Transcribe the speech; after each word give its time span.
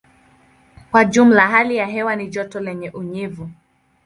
Kwa 0.91 1.05
jumla 1.05 1.47
hali 1.47 1.75
ya 1.75 1.85
hewa 1.87 2.15
ni 2.15 2.27
joto 2.27 2.59
lenye 2.59 2.89
unyevu. 2.89 3.49